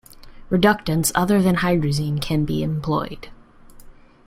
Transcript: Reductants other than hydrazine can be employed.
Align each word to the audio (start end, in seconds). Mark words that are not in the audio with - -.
Reductants 0.49 1.11
other 1.13 1.43
than 1.43 1.57
hydrazine 1.57 2.19
can 2.19 2.43
be 2.43 2.63
employed. 2.63 3.29